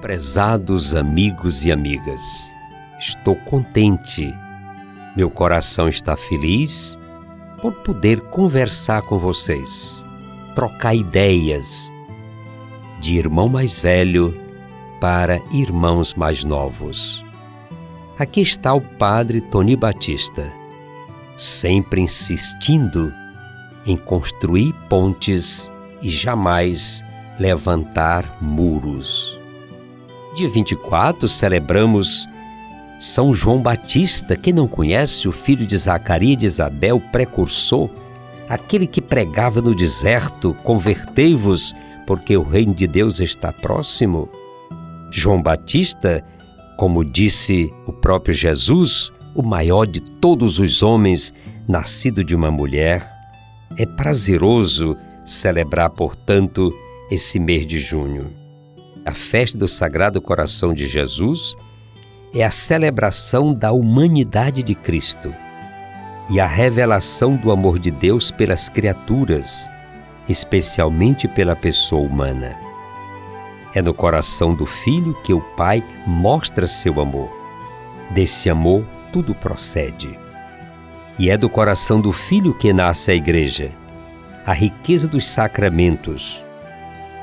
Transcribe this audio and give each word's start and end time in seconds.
Prezados 0.00 0.94
amigos 0.94 1.64
e 1.64 1.72
amigas, 1.72 2.22
estou 3.02 3.34
contente, 3.34 4.32
meu 5.16 5.28
coração 5.28 5.88
está 5.88 6.16
feliz 6.16 6.96
por 7.60 7.72
poder 7.72 8.20
conversar 8.20 9.02
com 9.02 9.18
vocês, 9.18 10.06
trocar 10.54 10.94
ideias 10.94 11.92
de 13.00 13.16
irmão 13.16 13.48
mais 13.48 13.78
velho 13.80 14.40
para 15.00 15.42
irmãos 15.50 16.14
mais 16.14 16.44
novos. 16.44 17.24
Aqui 18.16 18.40
está 18.40 18.72
o 18.72 18.80
Padre 18.80 19.40
Tony 19.40 19.74
Batista, 19.74 20.52
sempre 21.36 22.00
insistindo 22.00 23.12
em 23.84 23.96
construir 23.96 24.72
pontes 24.88 25.72
e 26.00 26.08
jamais 26.08 27.04
levantar 27.36 28.38
muros. 28.40 29.40
Dia 30.36 30.48
24 30.48 31.28
celebramos 31.28 32.28
São 33.02 33.34
João 33.34 33.60
Batista. 33.60 34.36
Quem 34.36 34.52
não 34.52 34.68
conhece 34.68 35.28
o 35.28 35.32
filho 35.32 35.66
de 35.66 35.76
Zacarias 35.76 36.38
de 36.38 36.46
Isabel, 36.46 37.00
precursor, 37.10 37.90
aquele 38.48 38.86
que 38.86 39.02
pregava 39.02 39.60
no 39.60 39.74
deserto: 39.74 40.54
Convertei-vos, 40.62 41.74
porque 42.06 42.36
o 42.36 42.44
reino 42.44 42.72
de 42.72 42.86
Deus 42.86 43.18
está 43.18 43.52
próximo. 43.52 44.28
João 45.10 45.42
Batista, 45.42 46.24
como 46.76 47.04
disse 47.04 47.72
o 47.88 47.92
próprio 47.92 48.32
Jesus, 48.32 49.12
o 49.34 49.42
maior 49.42 49.84
de 49.84 50.00
todos 50.00 50.60
os 50.60 50.80
homens, 50.80 51.34
nascido 51.66 52.22
de 52.22 52.36
uma 52.36 52.52
mulher. 52.52 53.04
É 53.76 53.84
prazeroso 53.84 54.96
celebrar, 55.26 55.90
portanto, 55.90 56.72
esse 57.10 57.40
mês 57.40 57.66
de 57.66 57.80
junho. 57.80 58.30
A 59.04 59.12
festa 59.12 59.58
do 59.58 59.66
Sagrado 59.66 60.22
Coração 60.22 60.72
de 60.72 60.86
Jesus 60.86 61.56
é 62.34 62.42
a 62.42 62.50
celebração 62.50 63.52
da 63.52 63.72
humanidade 63.72 64.62
de 64.62 64.74
Cristo 64.74 65.34
e 66.30 66.40
a 66.40 66.46
revelação 66.46 67.36
do 67.36 67.50
amor 67.50 67.78
de 67.78 67.90
Deus 67.90 68.30
pelas 68.30 68.70
criaturas, 68.70 69.68
especialmente 70.26 71.28
pela 71.28 71.54
pessoa 71.54 72.02
humana. 72.02 72.56
É 73.74 73.82
no 73.82 73.92
coração 73.92 74.54
do 74.54 74.64
Filho 74.64 75.14
que 75.22 75.34
o 75.34 75.40
Pai 75.40 75.84
mostra 76.06 76.66
seu 76.66 77.00
amor. 77.00 77.30
Desse 78.10 78.48
amor 78.48 78.84
tudo 79.12 79.34
procede. 79.34 80.18
E 81.18 81.28
é 81.28 81.36
do 81.36 81.50
coração 81.50 82.00
do 82.00 82.12
Filho 82.12 82.54
que 82.54 82.72
nasce 82.72 83.10
a 83.10 83.14
Igreja, 83.14 83.70
a 84.46 84.54
riqueza 84.54 85.06
dos 85.06 85.26
sacramentos 85.26 86.42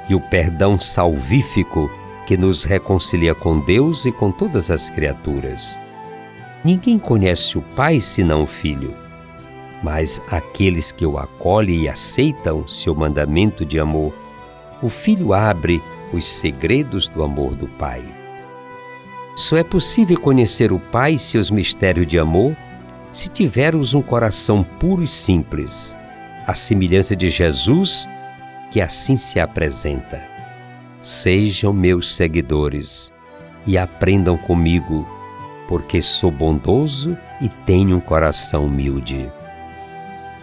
e 0.08 0.14
o 0.14 0.20
perdão 0.20 0.80
salvífico 0.80 1.90
que 2.30 2.38
nos 2.38 2.64
reconcilia 2.64 3.34
com 3.34 3.60
Deus 3.60 4.06
e 4.06 4.12
com 4.12 4.32
todas 4.32 4.70
as 4.70 4.88
criaturas. 4.88 5.80
Ninguém 6.64 7.00
conhece 7.00 7.58
o 7.58 7.62
Pai 7.76 8.00
senão 8.00 8.44
o 8.44 8.46
Filho, 8.46 8.96
mas 9.82 10.22
aqueles 10.30 10.92
que 10.92 11.08
o 11.08 11.18
acolhem 11.18 11.86
e 11.86 11.90
aceitam 11.90 12.68
seu 12.68 12.94
mandamento 12.94 13.66
de 13.66 13.80
amor, 13.80 14.14
o 14.80 14.90
Filho 14.90 15.34
abre 15.34 15.82
os 16.14 16.24
segredos 16.24 17.08
do 17.08 17.24
amor 17.24 17.56
do 17.56 17.68
Pai. 17.68 18.04
Só 19.36 19.58
é 19.58 19.64
possível 19.64 20.20
conhecer 20.20 20.72
o 20.72 20.78
Pai 20.78 21.14
e 21.14 21.20
seus 21.20 21.50
mistérios 21.50 22.06
de 22.06 22.20
amor 22.20 22.56
se 23.12 23.28
tivermos 23.28 23.96
um 23.96 24.04
coração 24.04 24.64
puro 24.64 25.02
e 25.02 25.08
simples, 25.08 25.96
a 26.46 26.54
semelhança 26.54 27.16
de 27.16 27.28
Jesus 27.28 28.08
que 28.70 28.80
assim 28.80 29.18
se 29.18 29.40
apresenta. 29.40 30.29
Sejam 31.02 31.72
meus 31.72 32.14
seguidores 32.14 33.14
e 33.66 33.78
aprendam 33.78 34.38
comigo, 34.38 35.08
porque 35.68 36.02
sou 36.02 36.30
bondoso 36.30 37.18
e 37.40 37.48
tenho 37.66 37.96
um 37.96 38.00
coração 38.02 38.66
humilde. 38.66 39.32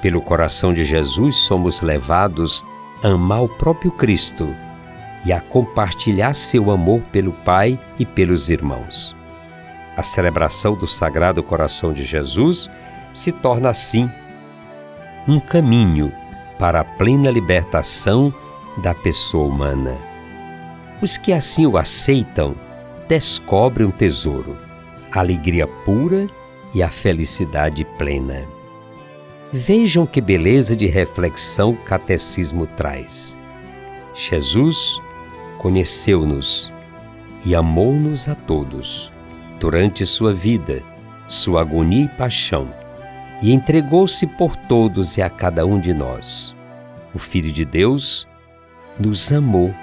Pelo 0.01 0.23
coração 0.23 0.73
de 0.73 0.85
Jesus 0.85 1.37
somos 1.37 1.83
levados 1.83 2.65
a 3.03 3.09
amar 3.09 3.43
o 3.43 3.49
próprio 3.49 3.91
Cristo 3.91 4.55
e 5.27 5.33
a 5.33 5.41
compartilhar 5.41 6.33
seu 6.33 6.71
amor 6.71 7.03
pelo 7.13 7.33
Pai 7.33 7.79
e 7.99 8.07
pelos 8.07 8.49
irmãos. 8.49 9.15
A 9.95 10.03
celebração 10.03 10.75
do 10.75 10.87
Sagrado 10.87 11.43
Coração 11.43 11.93
de 11.93 12.03
Jesus 12.03 12.71
se 13.13 13.31
torna 13.31 13.71
assim 13.71 14.11
um 15.29 15.39
caminho 15.41 16.13
para 16.59 16.81
a 16.81 16.85
plena 16.85 17.31
libertação 17.31 18.33
da 18.79 18.95
pessoa 18.95 19.47
humana. 19.47 20.16
Os 21.01 21.17
que 21.17 21.33
assim 21.33 21.67
o 21.67 21.77
aceitam 21.77 22.57
descobrem 23.09 23.87
um 23.87 23.91
tesouro, 23.91 24.57
a 25.13 25.21
alegria 25.21 25.67
pura 25.67 26.27
e 26.75 26.83
a 26.83 26.91
felicidade 26.91 27.85
plena. 27.99 28.45
Vejam 29.53 30.07
que 30.07 30.21
beleza 30.21 30.75
de 30.75 30.87
reflexão 30.87 31.71
o 31.71 31.77
catecismo 31.77 32.67
traz. 32.67 33.39
Jesus 34.15 35.01
conheceu-nos 35.59 36.73
e 37.45 37.55
amou-nos 37.55 38.29
a 38.29 38.35
todos 38.35 39.13
durante 39.61 40.05
sua 40.05 40.35
vida, 40.35 40.83
sua 41.29 41.61
agonia 41.61 42.05
e 42.05 42.09
paixão 42.09 42.69
e 43.43 43.53
entregou-se 43.53 44.27
por 44.27 44.57
todos 44.57 45.17
e 45.17 45.23
a 45.23 45.29
cada 45.29 45.65
um 45.67 45.79
de 45.79 45.93
nós. 45.93 46.57
O 47.15 47.19
Filho 47.19 47.53
de 47.53 47.65
Deus 47.65 48.27
nos 48.99 49.31
amou 49.31 49.75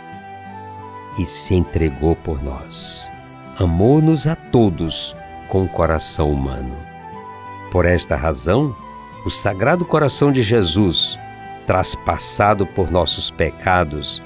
e 1.18 1.26
se 1.26 1.56
entregou 1.56 2.16
por 2.16 2.44
nós. 2.44 3.10
Amou-nos 3.58 4.28
a 4.28 4.36
todos 4.36 5.16
com 5.50 5.64
o 5.64 5.70
coração 5.70 6.32
humano. 6.32 6.76
Por 7.72 7.86
esta 7.86 8.16
razão, 8.16 8.76
o 9.26 9.30
Sagrado 9.30 9.86
Coração 9.86 10.32
de 10.32 10.42
Jesus, 10.42 11.18
traspassado 11.66 12.66
por 12.68 12.92
nossos 12.92 13.32
pecados 13.32 14.22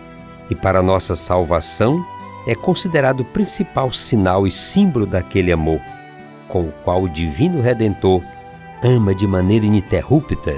e 0.49 0.55
para 0.55 0.81
nossa 0.81 1.15
salvação, 1.15 2.05
é 2.47 2.55
considerado 2.55 3.21
o 3.21 3.25
principal 3.25 3.91
sinal 3.91 4.47
e 4.47 4.51
símbolo 4.51 5.05
daquele 5.05 5.51
amor 5.51 5.81
com 6.47 6.63
o 6.63 6.71
qual 6.83 7.03
o 7.03 7.09
Divino 7.09 7.61
Redentor 7.61 8.23
ama 8.81 9.13
de 9.13 9.27
maneira 9.27 9.65
ininterrupta 9.65 10.55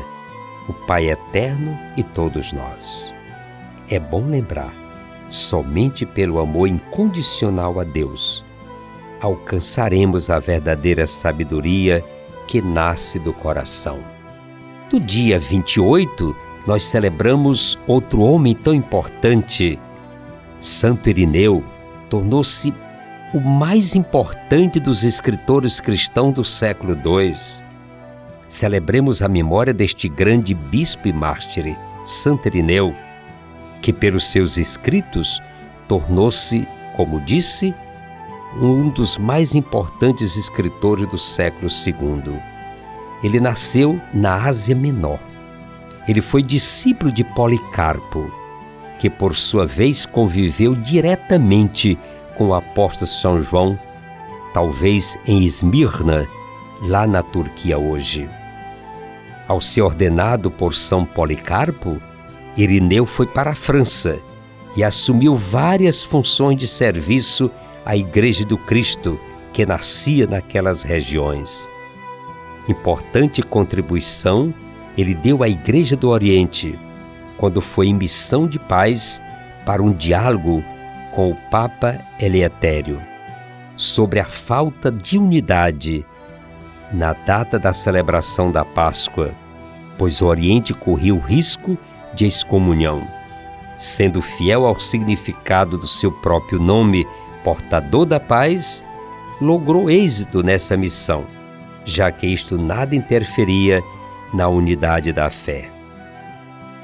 o 0.68 0.74
Pai 0.74 1.10
eterno 1.10 1.78
e 1.98 2.04
todos 2.04 2.54
nós. 2.54 3.14
É 3.90 3.98
bom 3.98 4.28
lembrar, 4.28 4.72
somente 5.30 6.06
pelo 6.06 6.40
amor 6.40 6.68
incondicional 6.68 7.80
a 7.80 7.84
Deus 7.84 8.44
alcançaremos 9.22 10.30
a 10.30 10.40
verdadeira 10.40 11.06
sabedoria 11.06 12.04
que 12.48 12.62
nasce 12.62 13.20
do 13.20 13.34
coração. 13.34 14.00
No 14.92 15.00
dia 15.00 15.40
28, 15.40 16.36
nós 16.66 16.84
celebramos 16.86 17.78
outro 17.86 18.22
homem 18.22 18.56
tão 18.56 18.74
importante. 18.74 19.78
Santo 20.60 21.10
Irineu 21.10 21.64
tornou-se 22.10 22.74
o 23.34 23.40
mais 23.40 23.96
importante 23.96 24.80
dos 24.80 25.04
escritores 25.04 25.80
cristãos 25.80 26.34
do 26.34 26.44
século 26.44 26.94
II 26.94 27.34
celebremos 28.48 29.22
a 29.22 29.28
memória 29.28 29.72
deste 29.72 30.10
grande 30.10 30.56
bispo 30.56 31.08
e 31.08 31.14
mártir, 31.14 31.78
Santo 32.04 32.48
Irineu, 32.48 32.96
que 33.82 33.94
pelos 33.94 34.32
seus 34.32 34.58
escritos 34.58 35.42
tornou-se, 35.88 36.68
como 36.96 37.20
disse, 37.22 37.74
um 38.62 38.90
dos 38.90 39.18
mais 39.18 39.56
importantes 39.56 40.36
escritores 40.36 41.10
do 41.10 41.18
século 41.18 41.70
II. 41.70 42.40
Ele 43.24 43.40
nasceu 43.40 44.00
na 44.14 44.46
Ásia 44.46 44.76
Menor. 44.76 45.20
Ele 46.08 46.22
foi 46.22 46.42
discípulo 46.42 47.12
de 47.12 47.24
Policarpo, 47.24 48.32
que 49.00 49.10
por 49.10 49.36
sua 49.36 49.66
vez 49.66 50.06
conviveu 50.06 50.76
diretamente 50.76 51.98
com 52.36 52.48
o 52.48 52.54
apóstolo 52.54 53.08
São 53.08 53.42
João, 53.42 53.80
talvez 54.54 55.18
em 55.28 55.44
Esmirna, 55.44 56.28
lá 56.82 57.06
na 57.06 57.22
Turquia 57.22 57.78
hoje. 57.78 58.30
Ao 59.48 59.60
ser 59.60 59.82
ordenado 59.82 60.50
por 60.50 60.74
São 60.74 61.06
Policarpo, 61.06 62.02
Irineu 62.60 63.06
foi 63.06 63.26
para 63.26 63.52
a 63.52 63.56
França 63.56 64.20
e 64.76 64.84
assumiu 64.84 65.34
várias 65.36 66.04
funções 66.04 66.58
de 66.58 66.68
serviço 66.68 67.50
à 67.86 67.96
Igreja 67.96 68.44
do 68.44 68.58
Cristo 68.58 69.18
que 69.54 69.66
nascia 69.66 70.28
naquelas 70.28 70.84
regiões. 70.84 71.72
Importante 72.68 73.42
contribuição 73.42 74.54
ele 74.98 75.16
deu 75.16 75.42
à 75.42 75.48
Igreja 75.48 75.96
do 75.96 76.10
Oriente 76.10 76.78
quando 77.38 77.62
foi 77.62 77.88
em 77.88 77.94
missão 77.94 78.46
de 78.46 78.60
paz 78.60 79.22
para 79.66 79.82
um 79.82 79.94
diálogo 79.94 80.62
com 81.16 81.32
o 81.32 81.36
Papa 81.50 81.98
Eleutério 82.20 83.02
sobre 83.78 84.20
a 84.20 84.26
falta 84.26 84.92
de 84.92 85.18
unidade 85.18 86.06
na 86.92 87.14
data 87.14 87.58
da 87.58 87.72
celebração 87.72 88.52
da 88.52 88.66
Páscoa, 88.66 89.32
pois 89.98 90.22
o 90.22 90.26
Oriente 90.26 90.74
corria 90.74 91.16
o 91.16 91.20
risco 91.20 91.78
de 92.14 92.26
excomunhão. 92.26 93.08
Sendo 93.78 94.22
fiel 94.22 94.66
ao 94.66 94.80
significado 94.80 95.78
do 95.78 95.88
seu 95.88 96.12
próprio 96.12 96.60
nome, 96.60 97.08
portador 97.44 98.06
da 98.06 98.20
paz, 98.20 98.84
logrou 99.40 99.90
êxito 99.90 100.44
nessa 100.44 100.76
missão, 100.76 101.26
já 101.86 102.12
que 102.12 102.28
isto 102.28 102.58
nada 102.58 102.96
interferia 102.96 103.82
na 104.34 104.48
unidade 104.48 105.14
da 105.14 105.30
fé. 105.30 105.70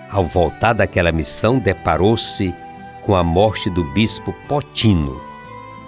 Ao 0.10 0.26
voltar 0.26 0.74
daquela 0.74 1.12
missão, 1.12 1.60
deparou-se 1.60 2.54
com 3.02 3.16
a 3.16 3.24
morte 3.24 3.70
do 3.70 3.84
bispo 3.84 4.34
Potino, 4.48 5.20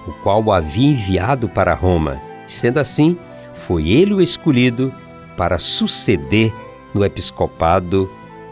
o 0.05 0.11
qual 0.23 0.43
o 0.43 0.51
havia 0.51 0.91
enviado 0.91 1.47
para 1.47 1.73
Roma. 1.73 2.21
Sendo 2.47 2.79
assim, 2.79 3.17
foi 3.65 3.89
ele 3.89 4.13
o 4.13 4.21
escolhido 4.21 4.93
para 5.35 5.59
suceder 5.59 6.53
no 6.93 7.05
episcopado 7.05 8.09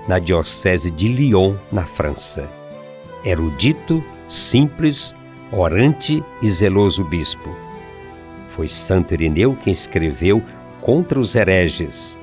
na 0.08 0.20
diocese 0.20 0.92
de 0.92 1.08
Lyon, 1.08 1.56
na 1.72 1.86
França. 1.86 2.50
Erudito, 3.24 4.04
simples, 4.28 5.16
orante 5.52 6.24
e 6.42 6.50
zeloso 6.50 7.04
bispo. 7.04 7.56
Foi 8.50 8.68
Santo 8.68 9.14
Irineu 9.14 9.56
quem 9.56 9.74
escreveu 9.74 10.42
contra 10.82 11.20
os 11.20 11.36
hereges, 11.36 12.18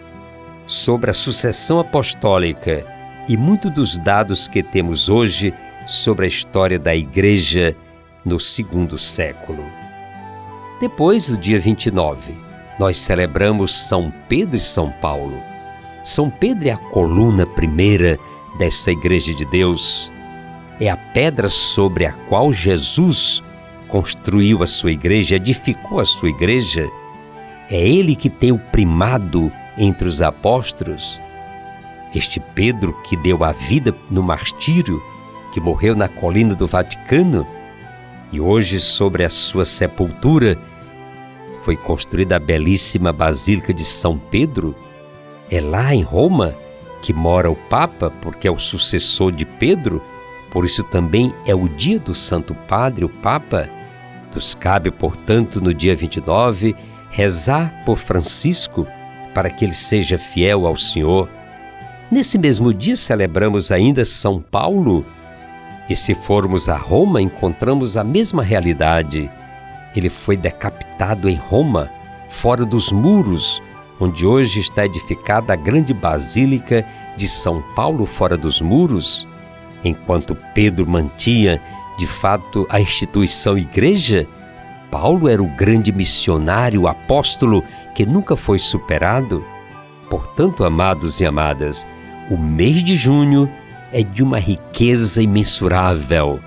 sobre 0.67 1.11
a 1.11 1.14
sucessão 1.14 1.81
apostólica 1.81 2.87
e 3.29 3.37
muito 3.37 3.69
dos 3.69 3.99
dados 3.99 4.46
que 4.46 4.62
temos 4.62 5.08
hoje 5.08 5.52
sobre 5.87 6.26
a 6.26 6.29
história 6.29 6.79
da 6.79 6.94
Igreja 6.94 7.76
no 8.25 8.38
segundo 8.38 8.96
século. 8.96 9.64
Depois 10.81 11.29
do 11.29 11.37
dia 11.37 11.58
29, 11.58 12.34
nós 12.79 12.99
celebramos 12.99 13.88
São 13.88 14.12
Pedro 14.29 14.56
e 14.56 14.61
São 14.61 14.90
Paulo. 14.90 15.51
São 16.02 16.28
Pedro 16.28 16.69
é 16.69 16.72
a 16.72 16.76
coluna 16.76 17.46
primeira 17.46 18.19
desta 18.58 18.90
Igreja 18.90 19.32
de 19.34 19.44
Deus. 19.44 20.12
É 20.81 20.88
a 20.88 20.96
pedra 20.96 21.49
sobre 21.49 22.06
a 22.06 22.12
qual 22.28 22.52
Jesus 22.52 23.43
construiu 23.88 24.62
a 24.62 24.66
sua 24.66 24.90
igreja, 24.90 25.37
edificou 25.37 26.00
a 26.00 26.04
sua 26.04 26.31
igreja. 26.31 26.90
É 27.70 27.76
ele 27.88 28.16
que 28.16 28.28
tem 28.28 28.50
o 28.50 28.58
primado 28.58 29.52
entre 29.78 30.08
os 30.08 30.20
apóstolos. 30.20 31.20
Este 32.14 32.40
Pedro 32.40 32.93
que 33.05 33.16
deu 33.16 33.44
a 33.44 33.52
vida 33.52 33.94
no 34.10 34.22
martírio, 34.22 35.00
que 35.52 35.60
morreu 35.60 35.94
na 35.94 36.08
colina 36.08 36.55
do 36.55 36.66
Vaticano, 36.66 37.46
e 38.32 38.40
hoje, 38.40 38.81
sobre 38.81 39.25
a 39.25 39.31
sua 39.31 39.64
sepultura, 39.66 40.58
foi 41.62 41.76
construída 41.76 42.37
a 42.37 42.40
belíssima 42.40 43.12
Basílica 43.12 43.75
de 43.75 43.84
São 43.84 44.19
Pedro. 44.19 44.75
É 45.52 45.60
lá 45.60 45.94
em 45.94 46.00
Roma 46.00 46.54
que 47.02 47.12
mora 47.12 47.50
o 47.50 47.54
Papa, 47.54 48.10
porque 48.22 48.49
é 48.49 48.50
o 48.50 48.58
sucessor 48.58 49.31
de 49.31 49.44
Pedro, 49.44 50.02
por 50.50 50.64
isso 50.64 50.82
também 50.82 51.34
é 51.44 51.54
o 51.54 51.69
dia 51.69 51.99
do 51.99 52.14
Santo 52.14 52.54
Padre, 52.66 53.04
o 53.04 53.08
Papa. 53.10 53.69
Nos 54.34 54.54
cabe, 54.54 54.90
portanto, 54.90 55.60
no 55.60 55.75
dia 55.75 55.94
29, 55.94 56.75
rezar 57.10 57.82
por 57.84 57.99
Francisco 57.99 58.87
para 59.34 59.50
que 59.50 59.66
ele 59.66 59.75
seja 59.75 60.16
fiel 60.16 60.66
ao 60.66 60.75
Senhor. 60.75 61.28
Nesse 62.10 62.38
mesmo 62.38 62.72
dia 62.72 62.96
celebramos 62.96 63.70
ainda 63.70 64.06
São 64.06 64.40
Paulo, 64.40 65.05
e 65.87 65.94
se 65.94 66.14
formos 66.14 66.70
a 66.70 66.76
Roma, 66.78 67.20
encontramos 67.20 67.98
a 67.98 68.05
mesma 68.05 68.43
realidade. 68.43 69.31
Ele 69.94 70.08
foi 70.08 70.34
decapitado 70.34 71.28
em 71.28 71.37
Roma, 71.37 71.90
fora 72.26 72.64
dos 72.64 72.90
muros, 72.90 73.60
onde 74.02 74.26
hoje 74.26 74.58
está 74.58 74.84
edificada 74.84 75.52
a 75.52 75.56
grande 75.56 75.94
Basílica 75.94 76.84
de 77.16 77.28
São 77.28 77.62
Paulo, 77.76 78.04
fora 78.04 78.37
dos 78.37 78.60
muros. 78.60 79.28
Enquanto 79.84 80.37
Pedro 80.52 80.84
mantinha, 80.84 81.62
de 81.96 82.06
fato, 82.06 82.66
a 82.69 82.81
instituição 82.81 83.56
igreja, 83.56 84.26
Paulo 84.90 85.28
era 85.28 85.40
o 85.40 85.56
grande 85.56 85.93
missionário, 85.93 86.88
apóstolo 86.88 87.62
que 87.94 88.04
nunca 88.04 88.34
foi 88.34 88.58
superado. 88.58 89.44
Portanto, 90.10 90.64
amados 90.64 91.20
e 91.20 91.25
amadas, 91.25 91.87
o 92.28 92.37
mês 92.37 92.82
de 92.82 92.96
junho 92.96 93.48
é 93.93 94.02
de 94.02 94.20
uma 94.20 94.40
riqueza 94.40 95.22
imensurável. 95.22 96.40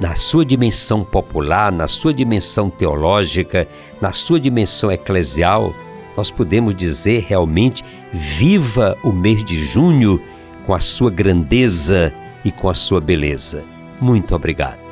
Na 0.00 0.16
sua 0.16 0.44
dimensão 0.44 1.04
popular, 1.04 1.70
na 1.70 1.86
sua 1.86 2.12
dimensão 2.12 2.68
teológica, 2.68 3.68
na 4.00 4.10
sua 4.10 4.40
dimensão 4.40 4.90
eclesial, 4.90 5.72
nós 6.18 6.32
podemos 6.32 6.74
dizer 6.74 7.24
realmente: 7.28 7.84
viva 8.12 8.98
o 9.04 9.12
mês 9.12 9.44
de 9.44 9.54
junho 9.64 10.20
com 10.66 10.74
a 10.74 10.80
sua 10.80 11.12
grandeza 11.12 12.12
e 12.44 12.50
com 12.50 12.68
a 12.68 12.74
sua 12.74 13.00
beleza. 13.00 13.64
Muito 14.00 14.34
obrigado. 14.34 14.87